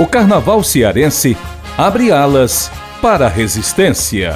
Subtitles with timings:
[0.00, 1.36] O carnaval cearense
[1.76, 2.72] abre alas
[3.02, 4.34] para a resistência.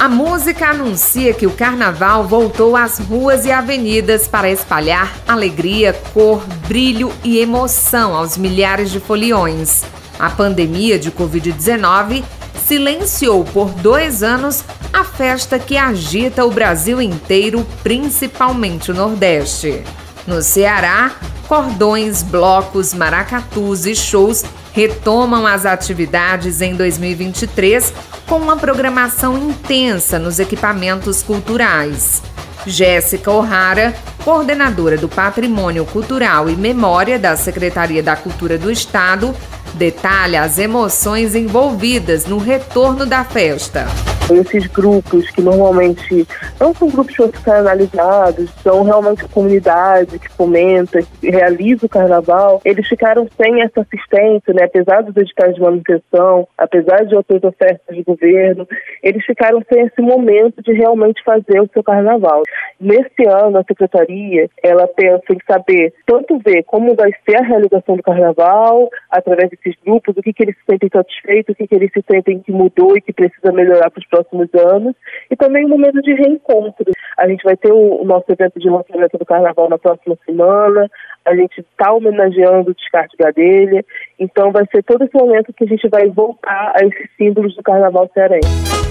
[0.00, 6.42] A música anuncia que o carnaval voltou às ruas e avenidas para espalhar alegria, cor,
[6.66, 9.82] brilho e emoção aos milhares de foliões.
[10.18, 12.24] A pandemia de Covid-19
[12.66, 19.82] silenciou por dois anos a festa que agita o Brasil inteiro, principalmente o Nordeste.
[20.26, 21.12] No Ceará,
[21.48, 27.92] cordões, blocos, maracatus e shows retomam as atividades em 2023
[28.26, 32.22] com uma programação intensa nos equipamentos culturais.
[32.66, 39.34] Jéssica O'Hara, coordenadora do Patrimônio Cultural e Memória da Secretaria da Cultura do Estado,
[39.74, 43.86] detalha as emoções envolvidas no retorno da festa.
[44.34, 46.26] Esses grupos que normalmente
[46.60, 53.26] não são grupos profissionalizados, são realmente comunidade que fomenta, que realiza o carnaval, eles ficaram
[53.40, 54.64] sem essa assistência, né?
[54.64, 58.66] apesar dos editais de manutenção, apesar de outras ofertas de governo,
[59.02, 62.42] eles ficaram sem esse momento de realmente fazer o seu carnaval.
[62.80, 67.96] Nesse ano, a Secretaria, ela pensa em saber, tanto ver como vai ser a realização
[67.96, 71.74] do carnaval, através desses grupos, o que, que eles se sentem satisfeitos, o que, que
[71.74, 74.21] eles se sentem que mudou e que precisa melhorar para os próximos
[74.58, 74.94] anos,
[75.30, 76.92] e também um momento de reencontro.
[77.18, 80.90] A gente vai ter o, o nosso evento de lançamento do carnaval na próxima semana,
[81.24, 83.84] a gente está homenageando o descarte Gadelha,
[84.18, 87.62] então vai ser todo esse momento que a gente vai voltar a esses símbolos do
[87.62, 88.82] carnaval cearense.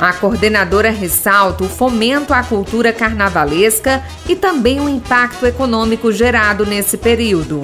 [0.00, 6.98] A coordenadora ressalta o fomento à cultura carnavalesca e também o impacto econômico gerado nesse
[6.98, 7.62] período.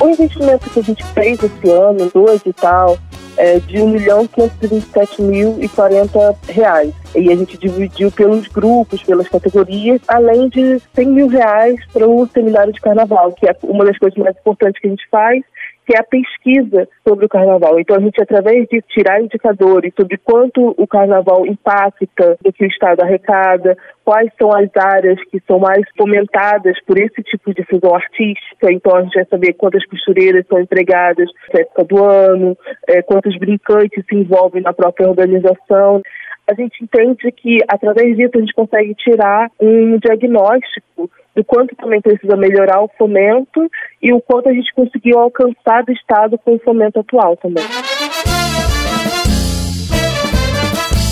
[0.00, 2.96] O investimento que a gente fez esse ano do edital
[3.40, 6.92] é de 1.527.040 reais.
[7.14, 12.26] E a gente dividiu pelos grupos, pelas categorias, além de 100 mil reais para o
[12.26, 15.42] seminário de carnaval, que é uma das coisas mais importantes que a gente faz,
[15.90, 17.80] que é a pesquisa sobre o carnaval.
[17.80, 22.68] Então, a gente, através de tirar indicadores sobre quanto o carnaval impacta do que o
[22.68, 27.92] Estado arrecada, quais são as áreas que são mais fomentadas por esse tipo de fusão
[27.92, 28.70] artística.
[28.70, 33.36] Então, a gente vai saber quantas costureiras são empregadas na época do ano, é, quantos
[33.36, 36.00] brincantes se envolvem na própria organização
[36.48, 42.00] a gente entende que, através disso, a gente consegue tirar um diagnóstico do quanto também
[42.00, 43.70] precisa melhorar o fomento
[44.02, 47.64] e o quanto a gente conseguiu alcançar do Estado com o fomento atual também.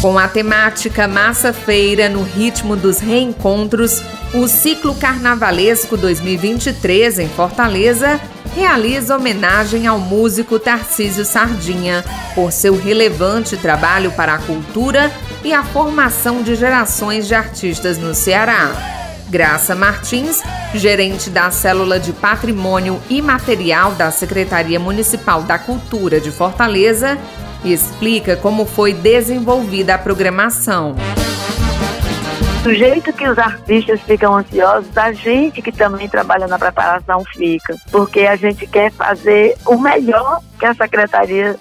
[0.00, 4.00] Com a temática Massa Feira no ritmo dos reencontros,
[4.32, 8.20] o ciclo carnavalesco 2023 em Fortaleza
[8.54, 15.10] realiza homenagem ao músico Tarcísio Sardinha por seu relevante trabalho para a cultura
[15.44, 19.07] e a formação de gerações de artistas no Ceará.
[19.28, 20.42] Graça Martins,
[20.74, 27.18] gerente da Célula de Patrimônio Imaterial da Secretaria Municipal da Cultura de Fortaleza,
[27.62, 30.96] explica como foi desenvolvida a programação.
[32.62, 37.76] Do jeito que os artistas ficam ansiosos, a gente que também trabalha na preparação fica,
[37.90, 41.56] porque a gente quer fazer o melhor que a Secretaria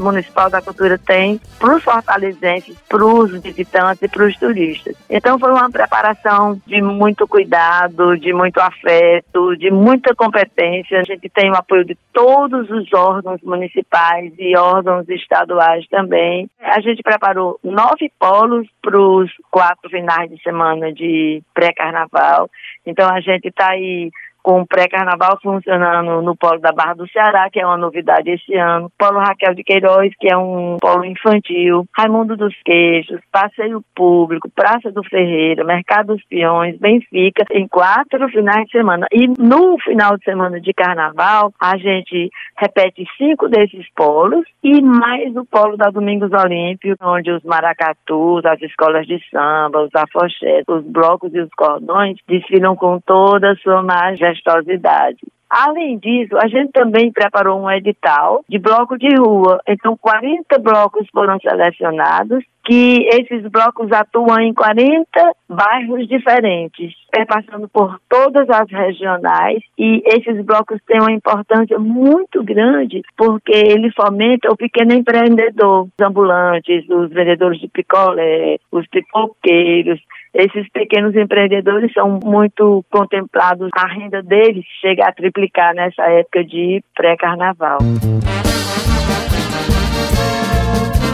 [0.00, 4.96] Municipal da Cultura tem para os fortalezenses, para os visitantes e para os turistas.
[5.08, 11.00] Então foi uma preparação de muito cuidado, de muito afeto, de muita competência.
[11.00, 16.48] A gente tem o apoio de todos os órgãos municipais e órgãos estaduais também.
[16.60, 22.50] A gente preparou nove polos para os quatro finais de semana de pré-carnaval.
[22.86, 24.10] Então a gente está aí
[24.42, 28.54] com o pré-carnaval funcionando no Polo da Barra do Ceará, que é uma novidade esse
[28.54, 34.50] ano, Polo Raquel de Queiroz, que é um polo infantil, Raimundo dos Queixos, Passeio Público,
[34.50, 39.06] Praça do Ferreira, Mercado dos Peões, Benfica, em quatro finais de semana.
[39.12, 45.34] E no final de semana de carnaval, a gente repete cinco desses polos e mais
[45.36, 50.84] o polo da Domingos Olímpio, onde os maracatus, as escolas de samba, os afoxés, os
[50.84, 53.82] blocos e os cordões desfilam com toda a sua
[54.30, 55.18] majestosidade.
[55.50, 59.60] Além disso, a gente também preparou um edital de bloco de rua.
[59.66, 65.04] Então, 40 blocos foram selecionados, que esses blocos atuam em 40
[65.48, 66.94] bairros diferentes,
[67.26, 69.60] passando por todas as regionais.
[69.76, 76.06] E esses blocos têm uma importância muito grande, porque ele fomenta o pequeno empreendedor, os
[76.06, 80.00] ambulantes, os vendedores de picolé, os pipoqueiros
[80.34, 86.82] esses pequenos empreendedores são muito contemplados, a renda deles chega a triplicar nessa época de
[86.94, 87.78] pré-carnaval.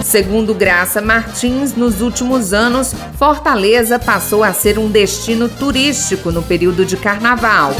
[0.02, 6.84] Segundo Graça Martins, nos últimos anos, Fortaleza passou a ser um destino turístico no período
[6.84, 7.72] de carnaval.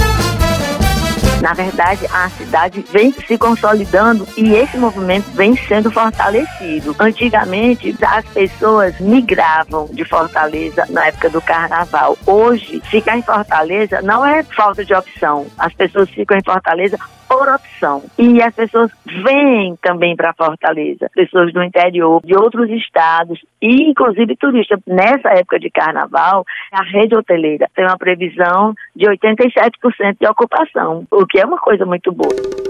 [1.47, 6.97] Na verdade, a cidade vem se consolidando e esse movimento vem sendo fortalecido.
[6.99, 12.19] Antigamente, as pessoas migravam de Fortaleza na época do carnaval.
[12.27, 15.47] Hoje, ficar em Fortaleza não é falta de opção.
[15.57, 16.99] As pessoas ficam em Fortaleza
[17.29, 18.05] por opção.
[18.19, 24.37] E as pessoas vêm também para Fortaleza, pessoas do interior, de outros estados e inclusive
[24.37, 24.81] turistas.
[24.87, 31.27] Nessa época de carnaval, a rede hoteleira tem uma previsão de 87% de ocupação, o
[31.27, 32.66] que é uma coisa muito boa.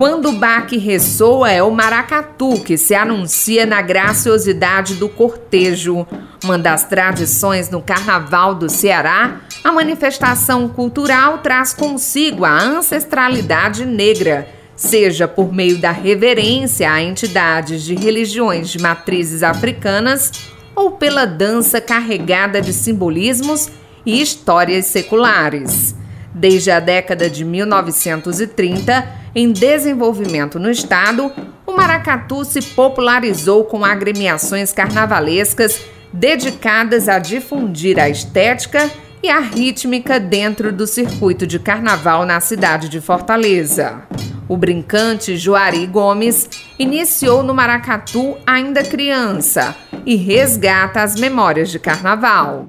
[0.00, 6.06] Quando o baque ressoa, é o maracatu que se anuncia na graciosidade do cortejo.
[6.42, 14.48] Uma das tradições no Carnaval do Ceará, a manifestação cultural traz consigo a ancestralidade negra,
[14.74, 20.32] seja por meio da reverência a entidades de religiões de matrizes africanas
[20.74, 23.68] ou pela dança carregada de simbolismos
[24.06, 25.94] e histórias seculares.
[26.34, 31.32] Desde a década de 1930, em desenvolvimento no estado,
[31.66, 35.80] o maracatu se popularizou com agremiações carnavalescas
[36.12, 38.90] dedicadas a difundir a estética
[39.22, 44.02] e a rítmica dentro do circuito de carnaval na cidade de Fortaleza.
[44.48, 46.48] O brincante Juari Gomes
[46.78, 52.66] iniciou no maracatu ainda criança e resgata as memórias de carnaval.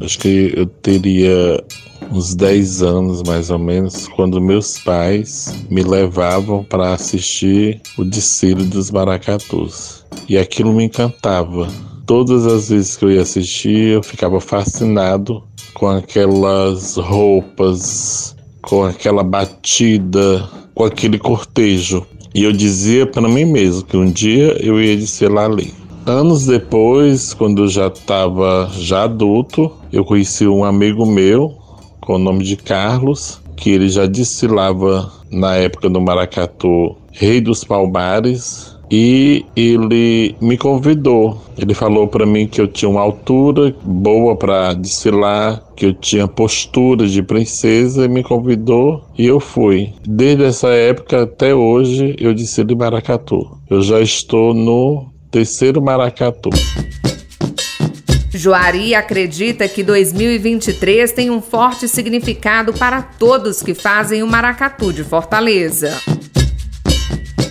[0.00, 1.64] Acho que eu teria
[2.10, 8.64] uns 10 anos mais ou menos, quando meus pais me levavam para assistir o desfile
[8.64, 10.04] dos maracatus.
[10.28, 11.68] E aquilo me encantava.
[12.06, 15.42] Todas as vezes que eu ia assistir, eu ficava fascinado
[15.74, 22.06] com aquelas roupas, com aquela batida, com aquele cortejo.
[22.34, 25.74] E eu dizia para mim mesmo que um dia eu ia desfilar ali.
[26.06, 31.65] Anos depois, quando eu já estava já adulto, eu conheci um amigo meu
[32.06, 37.64] com o nome de Carlos, que ele já desfilava na época do Maracatu Rei dos
[37.64, 41.42] Palmares e ele me convidou.
[41.58, 46.28] Ele falou para mim que eu tinha uma altura boa para desfilar, que eu tinha
[46.28, 49.92] postura de princesa e me convidou e eu fui.
[50.06, 53.58] Desde essa época até hoje eu desfilo Maracatu.
[53.68, 56.50] Eu já estou no terceiro Maracatu.
[58.36, 65.02] Juari acredita que 2023 tem um forte significado para todos que fazem o maracatu de
[65.02, 66.00] Fortaleza.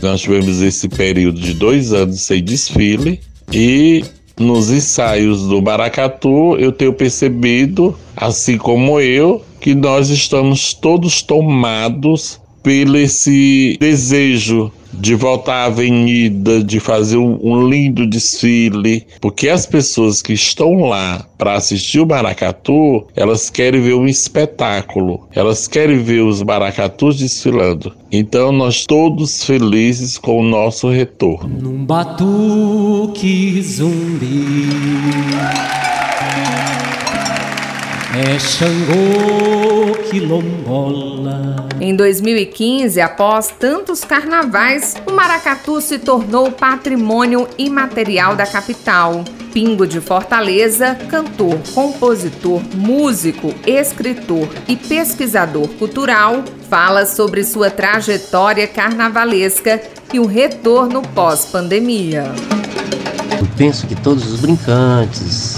[0.01, 3.19] Nós tivemos esse período de dois anos sem desfile
[3.51, 4.03] e
[4.39, 12.39] nos ensaios do maracatu eu tenho percebido, assim como eu, que nós estamos todos tomados
[12.65, 20.19] pelo esse desejo de voltar à avenida, de fazer um, lindo desfile, porque as pessoas
[20.19, 26.21] que estão lá para assistir o maracatu, elas querem ver um espetáculo, elas querem ver
[26.21, 27.93] os maracatus desfilando.
[28.11, 31.61] Então nós todos felizes com o nosso retorno.
[31.61, 34.69] Num batuque zumbi
[38.17, 41.67] é Xangô quilombola.
[41.81, 49.25] Em 2015, após tantos carnavais, o maracatu se tornou patrimônio imaterial da capital.
[49.51, 59.81] Pingo de Fortaleza, cantor, compositor, músico, escritor e pesquisador cultural, fala sobre sua trajetória carnavalesca
[60.13, 62.31] e o retorno pós-pandemia.
[63.39, 65.54] Eu penso que todos os brincantes,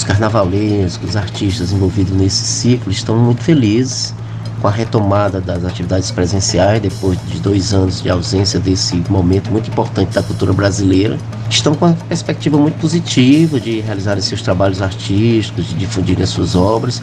[0.00, 4.14] os carnavalescos, os artistas envolvidos nesse ciclo estão muito felizes
[4.58, 9.68] com a retomada das atividades presenciais depois de dois anos de ausência desse momento muito
[9.68, 11.18] importante da cultura brasileira.
[11.50, 16.54] Estão com uma perspectiva muito positiva de realizarem seus trabalhos artísticos, de difundirem as suas
[16.54, 17.02] obras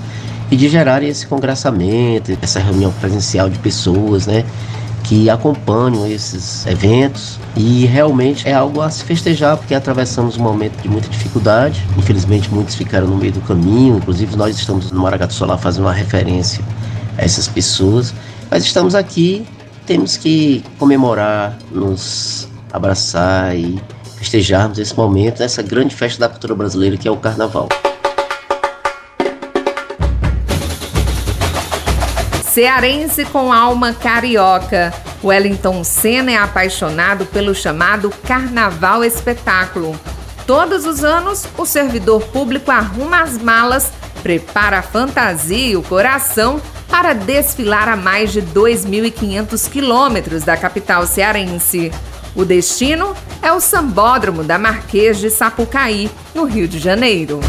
[0.50, 4.44] e de gerarem esse congressamento, essa reunião presencial de pessoas, né?
[5.08, 10.82] Que acompanham esses eventos e realmente é algo a se festejar porque atravessamos um momento
[10.82, 11.82] de muita dificuldade.
[11.98, 15.94] Infelizmente muitos ficaram no meio do caminho, inclusive nós estamos no Maracatu Solar fazendo uma
[15.94, 16.64] referência
[17.18, 18.14] a essas pessoas,
[18.52, 19.48] mas estamos aqui,
[19.86, 23.82] temos que comemorar, nos abraçar e
[24.18, 27.70] festejarmos esse momento, essa grande festa da cultura brasileira que é o Carnaval.
[32.58, 34.92] Cearense com alma carioca,
[35.24, 39.96] Wellington Senna é apaixonado pelo chamado Carnaval Espetáculo.
[40.48, 43.92] Todos os anos, o servidor público arruma as malas,
[44.24, 46.60] prepara a fantasia e o coração
[46.90, 51.92] para desfilar a mais de 2.500 quilômetros da capital cearense.
[52.36, 57.40] O destino é o Sambódromo da Marquês de Sapucaí, no Rio de Janeiro.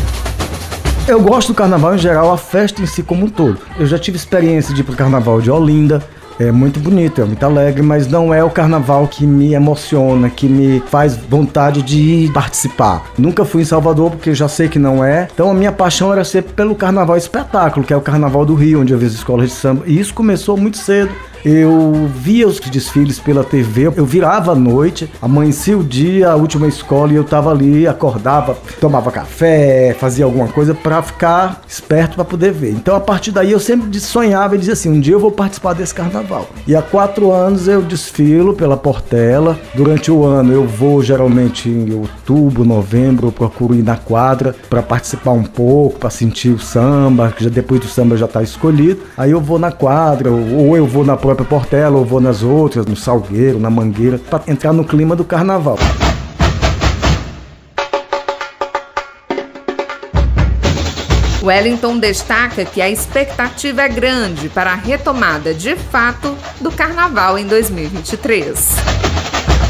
[1.09, 3.59] Eu gosto do carnaval em geral, a festa em si como um todo.
[3.79, 6.03] Eu já tive experiência de ir pro carnaval de Olinda,
[6.39, 10.47] é muito bonito, é muito alegre, mas não é o carnaval que me emociona, que
[10.47, 13.03] me faz vontade de ir participar.
[13.17, 15.27] Nunca fui em Salvador porque já sei que não é.
[15.33, 18.83] Então a minha paixão era ser pelo carnaval espetáculo, que é o carnaval do Rio,
[18.83, 19.85] onde eu vejo escolas de samba.
[19.87, 21.11] E isso começou muito cedo.
[21.45, 26.67] Eu via os desfiles pela TV, eu virava à noite, amanhecia o dia, a última
[26.67, 32.25] escola, e eu tava ali, acordava, tomava café, fazia alguma coisa para ficar esperto para
[32.25, 32.73] poder ver.
[32.73, 35.75] Então a partir daí eu sempre sonhava e dizia assim: um dia eu vou participar
[35.75, 36.49] desse carnaval.
[36.67, 39.59] E há quatro anos eu desfilo pela Portela.
[39.75, 44.83] Durante o ano eu vou geralmente em outubro, novembro, eu procuro ir na quadra para
[44.83, 49.01] participar um pouco, para sentir o samba, que já depois do samba já está escolhido.
[49.17, 52.87] Aí eu vou na quadra, ou eu vou na própria Portela, ou vou nas outras,
[52.87, 55.79] no Salgueiro, na Mangueira, para entrar no clima do carnaval.
[61.43, 67.47] Wellington destaca que a expectativa é grande para a retomada de fato do carnaval em
[67.47, 68.77] 2023.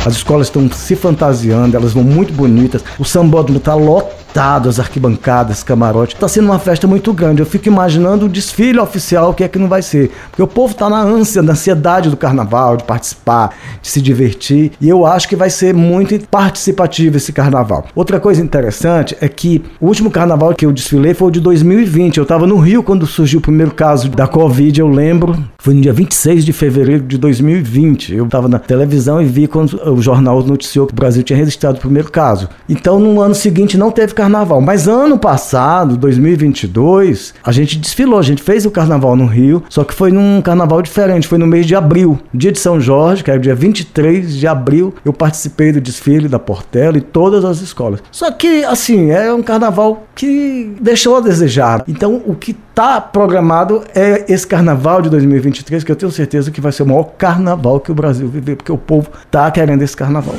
[0.07, 2.85] As escolas estão se fantasiando, elas vão muito bonitas.
[2.99, 6.15] O sambódromo está lotado lotado, as arquibancadas, camarote.
[6.15, 7.41] Tá sendo uma festa muito grande.
[7.41, 10.11] Eu fico imaginando o desfile oficial, o que é que não vai ser.
[10.31, 14.73] Porque o povo tá na ânsia, na ansiedade do carnaval, de participar, de se divertir.
[14.81, 17.87] E eu acho que vai ser muito participativo esse carnaval.
[17.95, 22.19] Outra coisa interessante é que o último carnaval que eu desfilei foi o de 2020.
[22.19, 25.37] Eu tava no Rio quando surgiu o primeiro caso da Covid, eu lembro.
[25.59, 28.15] Foi no dia 26 de fevereiro de 2020.
[28.15, 31.79] Eu tava na televisão e vi quando o jornal noticiou que o Brasil tinha registrado
[31.79, 32.49] o primeiro caso.
[32.69, 34.61] Então, no ano seguinte não teve carnaval.
[34.61, 39.85] Mas ano passado, 2022, a gente desfilou, a gente fez o carnaval no Rio, só
[39.85, 43.31] que foi num carnaval diferente, foi no mês de abril, dia de São Jorge, que
[43.31, 47.61] era o dia 23 de abril, eu participei do desfile da Portela e todas as
[47.61, 48.01] escolas.
[48.11, 51.85] Só que, assim, é um carnaval que deixou a desejar.
[51.87, 56.61] Então, o que está programado é esse carnaval de 2023, que eu tenho certeza que
[56.61, 59.97] vai ser o maior carnaval que o Brasil viver, porque o povo está querendo esse
[59.97, 60.35] carnaval.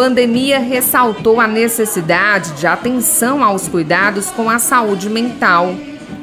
[0.00, 5.74] Pandemia ressaltou a necessidade de atenção aos cuidados com a saúde mental.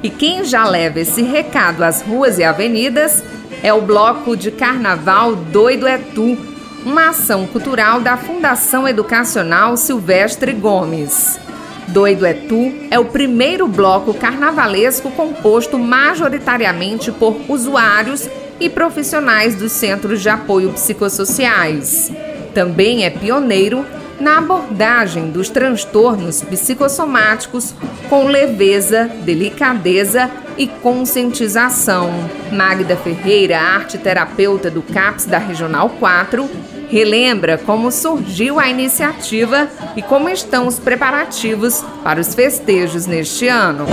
[0.02, 3.24] E quem já leva esse recado às ruas e avenidas
[3.62, 6.36] é o Bloco de Carnaval Doido é Tu,
[6.84, 11.40] uma ação cultural da Fundação Educacional Silvestre Gomes.
[11.88, 18.28] Doido é Tu é o primeiro bloco carnavalesco composto majoritariamente por usuários
[18.60, 22.12] e profissionais dos centros de apoio psicossociais.
[22.58, 23.86] Também é pioneiro
[24.20, 27.76] na abordagem dos transtornos psicossomáticos
[28.10, 32.10] com leveza, delicadeza e conscientização.
[32.52, 36.50] Magda Ferreira, arte terapeuta do CAPS da Regional 4,
[36.90, 43.86] relembra como surgiu a iniciativa e como estão os preparativos para os festejos neste ano.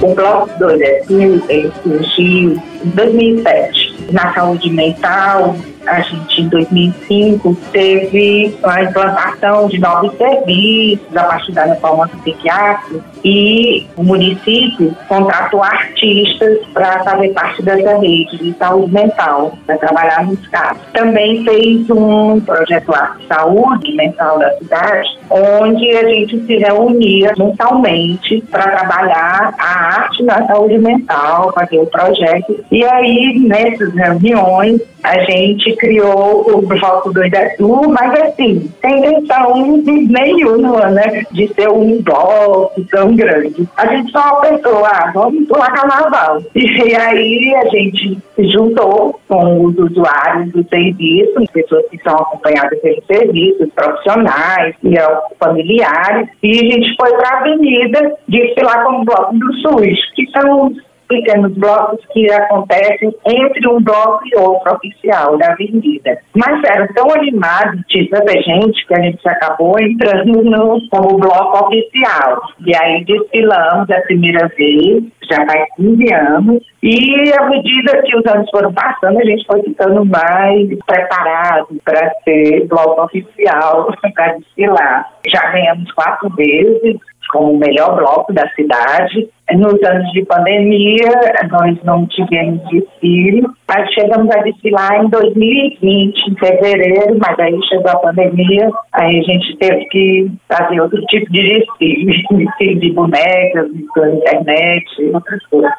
[0.00, 5.54] O Bloco do ele surgiu em 2007 na saúde mental,
[5.86, 13.04] a gente, em 2005, teve a implantação de novos serviços a partir da reforma psiquiátrica
[13.24, 20.26] e o município contratou artistas para fazer parte dessa rede de saúde mental, para trabalhar
[20.26, 20.82] nos casos.
[20.92, 28.42] Também fez um projeto de saúde mental da cidade, onde a gente se reunia mensalmente
[28.50, 32.64] para trabalhar a arte na saúde mental, fazer o projeto.
[32.70, 39.82] E aí, nessas reuniões, a gente criou o Bloco do Idatu, mas assim, sem intenção
[39.82, 43.68] nenhuma, né, de ser um bloco tão grande.
[43.76, 46.42] A gente só pensou, ah, vamos pular carnaval.
[46.54, 52.78] E aí a gente se juntou com os usuários do serviço, pessoas que são acompanhadas
[52.80, 54.94] pelos serviços, profissionais e
[55.38, 60.72] familiares, e a gente foi para a avenida desfilar como bloco do SUS, que são
[61.06, 66.18] pequenos blocos que acontecem entre um bloco e outro oficial da avenida.
[66.34, 71.66] Mas eram tão animados, tinha tanta gente, que a gente acabou entrando no, como bloco
[71.66, 72.40] oficial.
[72.66, 78.24] E aí desfilamos a primeira vez, já faz 15 anos, e à medida que os
[78.26, 85.10] anos foram passando, a gente foi ficando mais preparado para ser bloco oficial, para desfilar.
[85.26, 86.96] Já ganhamos quatro vezes,
[87.28, 89.28] como o melhor bloco da cidade.
[89.52, 91.08] Nos anos de pandemia,
[91.50, 97.90] nós não tivemos desfile, mas chegamos a desfilar em 2020, em fevereiro, mas aí chegou
[97.90, 103.68] a pandemia, aí a gente teve que fazer outro tipo de desfile, desfile de bonecas,
[103.94, 105.72] pela internet, outras coisas.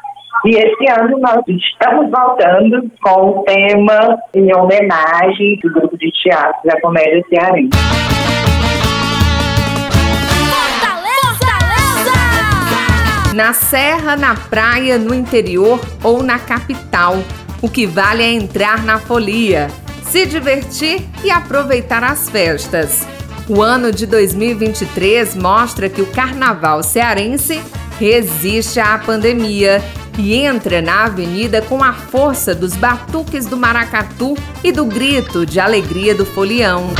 [0.46, 6.60] E esse ano nós estamos voltando com o tema em homenagem do grupo de teatro
[6.64, 8.57] da Comédia Cearense.
[13.34, 17.22] Na serra, na praia, no interior ou na capital,
[17.60, 19.68] o que vale é entrar na folia,
[20.02, 23.06] se divertir e aproveitar as festas.
[23.46, 27.62] O ano de 2023 mostra que o carnaval cearense
[27.98, 29.82] resiste à pandemia
[30.18, 35.60] e entra na avenida com a força dos batuques do maracatu e do grito de
[35.60, 36.90] alegria do folião.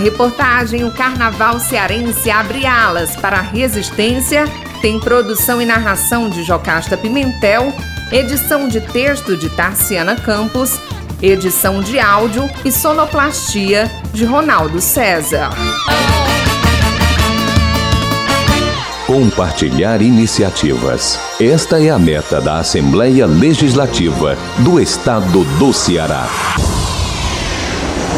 [0.00, 4.44] Reportagem O Carnaval Cearense abre alas para a resistência
[4.80, 7.72] tem produção e narração de Jocasta Pimentel,
[8.10, 10.80] edição de texto de Tarciana Campos,
[11.20, 15.50] edição de áudio e sonoplastia de Ronaldo César.
[19.06, 21.18] Compartilhar iniciativas.
[21.38, 26.26] Esta é a meta da Assembleia Legislativa do Estado do Ceará.